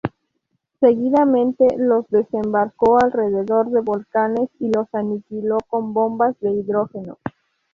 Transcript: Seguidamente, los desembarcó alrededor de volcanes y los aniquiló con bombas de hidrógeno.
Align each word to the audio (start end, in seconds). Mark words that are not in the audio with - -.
Seguidamente, 0.79 1.67
los 1.77 2.09
desembarcó 2.09 2.97
alrededor 2.97 3.69
de 3.69 3.81
volcanes 3.81 4.49
y 4.59 4.71
los 4.73 4.87
aniquiló 4.95 5.59
con 5.69 5.93
bombas 5.93 6.35
de 6.39 6.49
hidrógeno. 6.53 7.19